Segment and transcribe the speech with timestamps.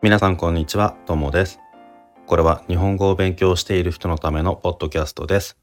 [0.00, 1.58] 皆さんこんにちは、ともです。
[2.28, 5.58] これは日本語を勉強している人のためのポッドキャストです。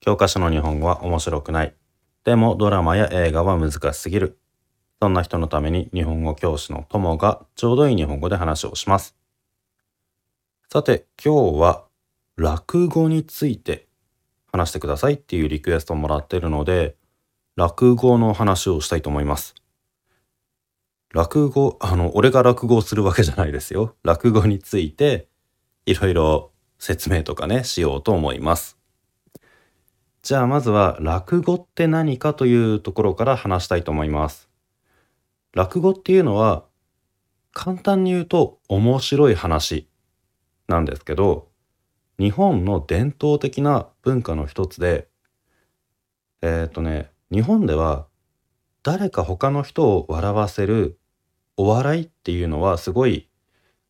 [0.00, 1.74] 教科書の日本語は面白くない。
[2.24, 4.38] でもドラマや映画は難しすぎる。
[5.00, 9.16] そんな人のために日本語教師のともがちょうどいい日本語で話をします。
[10.70, 11.86] さて、今日は
[12.36, 13.88] 落語について
[14.52, 16.96] 話してくださいっていうリクエストをもらっているので、
[17.56, 19.54] 落語の話をしたいと思います。
[21.12, 23.96] 落語、あの、俺が落語をするわけじゃないですよ。
[24.04, 25.28] 落語について、
[25.84, 28.78] いろいろ説明とかね、しようと思います。
[30.22, 34.48] じゃあまずは、落語って何かというところから話したいと思います。
[35.52, 36.64] 落語っていうのは、
[37.52, 39.88] 簡単に言うと面白い話
[40.68, 41.48] なんですけど、
[42.20, 45.08] 日本の伝統的な文化の一つで、
[46.42, 48.06] えっ、とね、日本では
[48.84, 50.99] 誰か他の人を笑わせる
[51.60, 53.28] お笑いっていうのはすごい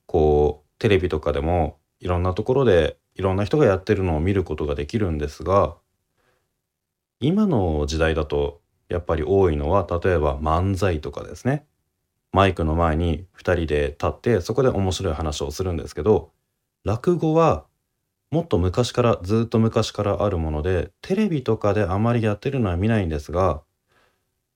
[0.06, 5.76] こうテレビとかでもいろんなところでいろんな人がやってるのを見ることができるんですが
[7.20, 11.64] 今の時代だとやっぱり多いのは例えば漫才とかですね。
[12.32, 16.32] マイクの前に2人で立ってそこで面白い話をするんですけど
[16.82, 17.66] 落語は
[18.32, 23.62] もっと昔からずっと昔からあるものでテレビとかであまりやってるのは見ないんですが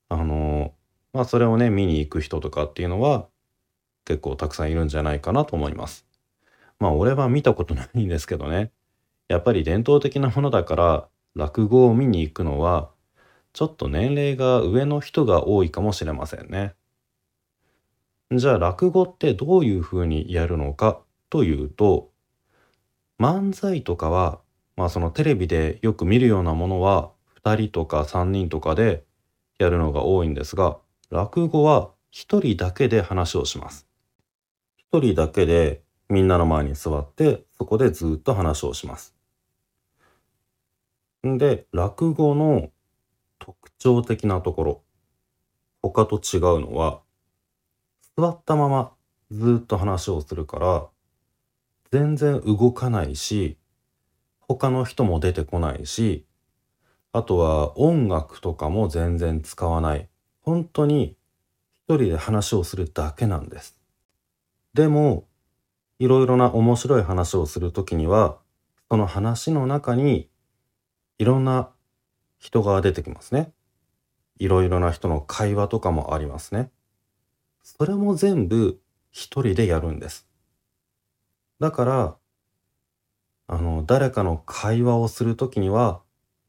[0.09, 0.73] あの
[1.15, 3.29] まあそれをね見に行く人とかっていうのは
[4.03, 6.05] 結構たくさんいるんじゃないかなと思います。
[6.77, 8.73] まあ俺は見たことないんですけどね
[9.29, 12.89] やっぱり伝統的なものだから落語を見に行くのは
[13.53, 16.75] ちょっと年齢が上の人が多いかもしれませんね。
[18.33, 22.11] じゃあ落語ってどういうふうにやるのかというと
[23.21, 24.41] 漫才とかは
[24.75, 29.05] まあそのテレビでよく見るようなものは2人とか3人とかで
[29.59, 30.77] やるのが多いんですが
[31.09, 33.87] 落語は1人だけで話をします。
[34.91, 39.15] 1人だけでみんなの前に座ってそこでずっと話をします。
[41.27, 42.69] んで落語の
[43.39, 44.81] 特徴的なところ
[45.81, 47.01] 他と違うのは
[48.17, 48.93] 座ったまま
[49.31, 50.87] ずっと話をするから
[51.91, 53.57] 全然動かないし
[54.39, 56.25] 他の人も出てこないし
[57.11, 60.09] あとは音楽とかも全然使わない
[60.45, 61.17] 本当に
[61.87, 63.75] 一人で話をするだけなんです。
[64.75, 65.27] でも
[65.97, 68.37] いろいろな面白い話をするときには
[68.89, 70.29] その話の中に
[71.17, 71.71] いろんな
[72.37, 73.53] 人が出てきますね。
[74.37, 76.69] いろいろな人の会話とかもありますね。
[77.63, 78.79] それも全部
[79.09, 80.27] 一人でやるんです。
[81.59, 82.15] だから
[83.47, 86.01] あの誰かの会話をするときには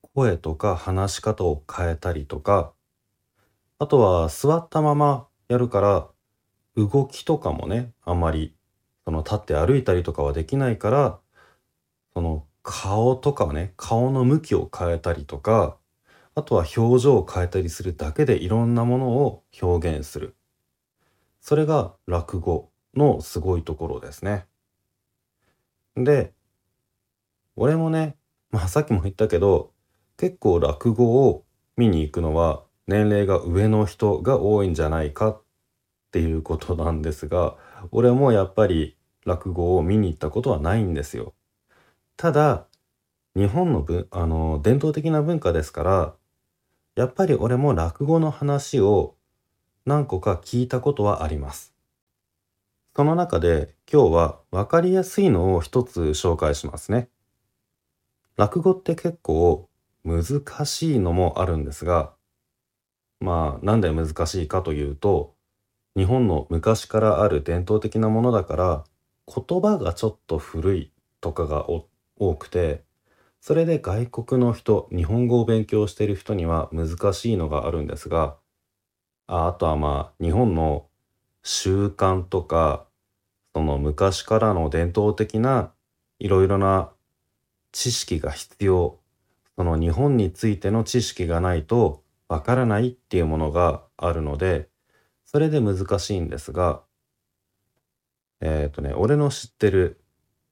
[0.03, 2.73] 声とか話し方を変えたりとか
[3.79, 6.09] あとは座ったままやるから
[6.77, 8.55] 動きとかもねあんまり
[9.05, 11.19] その立って歩いたりとかはできないから
[12.15, 15.77] その顔とかね顔の向きを変えたりとか
[16.35, 20.35] あとは表情を変えたりするだけでいろんなものを表現する。
[21.41, 24.47] それが落語のすごいところですね。
[25.97, 26.35] で
[27.57, 28.17] 俺もね
[28.51, 29.73] まあさっきも言ったけど
[30.19, 31.45] 結構落語を
[31.77, 35.43] 見に行くのは年齢が上の人が多いんじゃないかっ
[36.13, 37.57] ていうことなんですが
[37.91, 41.35] 俺もやっぱり落語を見に行ったことはないんですよ。
[42.17, 42.67] ただ
[43.35, 46.15] 日本のぶあの伝統的な文化ですから
[46.95, 49.17] やっぱり俺も落語の話を
[49.85, 51.75] 何個か聞いたことはあります。
[52.97, 57.11] その中で今日は分かりやすいのを一つ紹介しますね。
[58.37, 59.69] 落語って結構
[60.05, 62.16] 難しいのもあるんですが
[63.21, 65.35] まあなんで難しいかというと
[65.97, 68.85] 日本の昔からある伝統的なものだから
[69.27, 72.85] 言葉がちょっと古いとかが多くて
[73.41, 78.37] それで外国の人日本語を勉強している人には難しいのがあるんですが
[79.27, 80.87] ああとはまあ日本の
[81.43, 82.87] 習慣とか
[83.55, 85.73] その昔からの伝統的な
[86.19, 86.91] いろいろな
[87.73, 88.99] 知識が必要。
[89.57, 94.69] その日本についての知識がないとわからないっていうものがあるので
[95.25, 96.83] それで難しいんですが
[98.41, 100.01] えっ、ー、とね俺の知ってる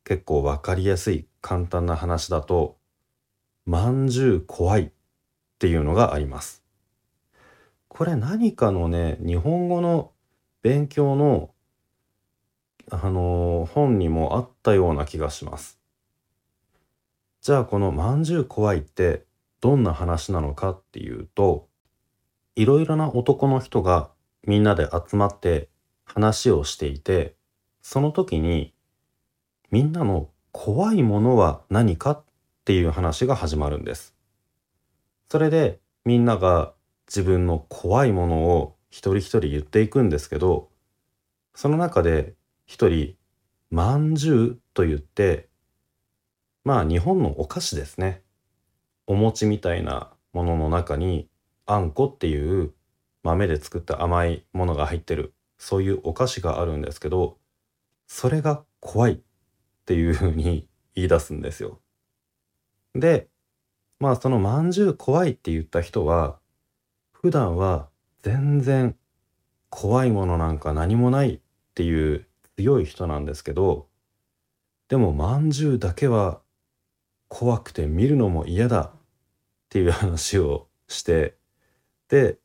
[0.04, 2.78] 結構わかりやすい簡単な話だと
[3.66, 4.90] 「まんじゅう怖い」っ
[5.58, 6.62] ていうのがあります。
[7.88, 10.12] これ何かのね日本語の
[10.62, 11.50] 勉強の
[12.90, 15.78] あのー、本にもあったような気がします。
[17.40, 19.24] じゃあこの「まんじゅう怖い」って
[19.64, 21.70] どんな話なのかっていうと
[22.54, 24.10] いろいろな男の人が
[24.46, 25.70] みんなで集まって
[26.04, 27.34] 話をしていて
[27.80, 28.74] その時に
[29.70, 32.24] みんなの怖いものは何かっ
[32.66, 34.14] ていう話が始まるんです。
[35.30, 36.74] それでみんなが
[37.08, 40.68] 自分の怖いものを一人一人言っていくんですけど
[41.54, 42.34] その中で
[42.66, 43.16] 一人
[43.72, 45.48] 「まんじゅう」と言って
[46.64, 48.23] まあ日本のお菓子ですね
[49.06, 51.28] お餅みたいなものの中に
[51.66, 52.72] あんこっていう
[53.22, 57.38] 豆で作った甘いものが入ってるそういうお菓子があるんですけど
[58.06, 59.18] それが怖いっ
[59.86, 61.80] ていうふうに 言い出すんですよ。
[62.94, 63.28] で
[63.98, 66.38] まあそのまんじゅう怖いって言った人は
[67.12, 67.88] 普段は
[68.22, 68.96] 全然
[69.70, 71.40] 怖いものなんか何もないっ
[71.74, 73.88] ていう強い人なんですけど
[74.88, 76.40] でもまんじゅうだけは
[77.34, 79.00] 怖くて見るのも嫌だっ
[79.68, 81.36] ていう話をして
[82.06, 82.38] で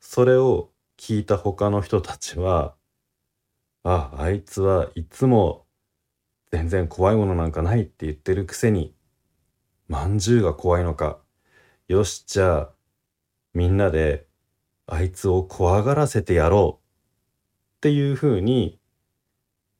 [0.00, 2.74] それを聞いた他の人たちは
[3.82, 5.66] ああいつはいつも
[6.52, 8.94] 全然怖いものなんかないって言ってるくせに
[9.88, 11.18] まんじゅうが怖いのか
[11.88, 12.70] よしじゃあ
[13.52, 14.26] みんなで
[14.86, 16.86] あいつを怖がらせてやろう
[17.76, 18.80] っていう風に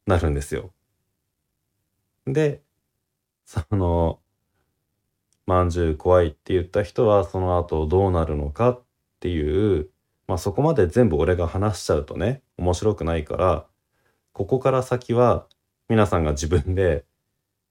[0.07, 0.75] なるんですよ。
[2.27, 2.61] で
[3.47, 4.21] その
[5.51, 8.83] まんじゅう怖いって言った人はその後どうなるのかっ
[9.21, 9.91] ていう
[10.27, 13.67] まあそこまで全部俺が話しちゃうとね面白くないから
[14.33, 15.47] ここから先は
[15.89, 17.05] 皆さんが自分で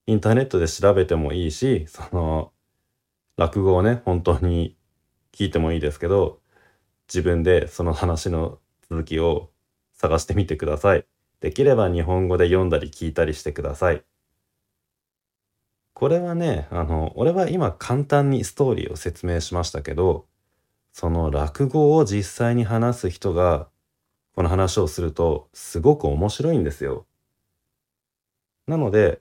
[0.08, 2.52] インターネットで調べてもいいしその
[3.38, 4.76] 落語をね本当に
[5.32, 6.40] 聞いてもいいですけど
[7.08, 8.60] 自分でその話の
[8.90, 9.50] 続きを
[9.94, 11.06] 探してみてください。
[11.40, 14.04] できれば日本語で読んだり聞いたりしてください。
[16.00, 20.28] これはね、あの、俺は今簡単にストーリーを説明しましたけど、
[20.94, 23.68] その落語を実際に話す人が、
[24.34, 27.06] この話をすると、すごく面白いんですよ。
[28.66, 29.20] なので、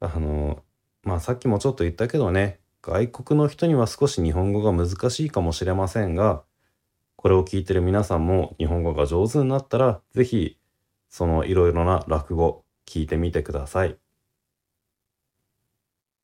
[0.00, 0.62] あの、
[1.04, 6.42] まあさっきもちょっと言ったけどね、外国の人には少し日本語が難しいかもしれませんが、
[7.16, 10.58] これを聞いてる皆さんも日本語が上手になったら、是非
[11.08, 13.96] そのいろいろな落語聞いてみてください。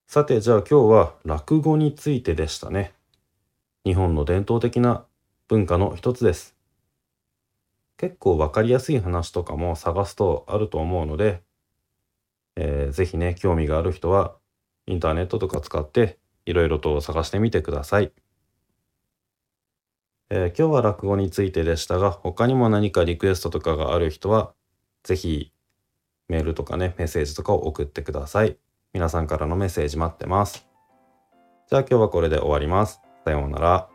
[0.07, 2.95] さて、じゃあ今日は落語についてでしたね。
[3.85, 5.05] 日本の伝統的な
[5.49, 6.55] 文化の一つです。
[7.97, 11.43] 結構わかりやすい話とかも探すとあると思うので、
[12.57, 14.37] えー、ぜひね、興味がある人は
[14.87, 18.13] インターネットとか使っていろいろと探してみてください。
[20.31, 24.55] えー、今日は落語についてでしたが、他にも何かリクエストとかがある人は、
[25.03, 25.53] ぜひ
[26.29, 28.57] メールとかね、メッセージとかを送ってください。
[28.95, 30.65] 皆さんからのメッセージ待ってます。
[31.69, 33.03] じゃあ今日はこれで終わります。
[33.25, 33.94] さようなら。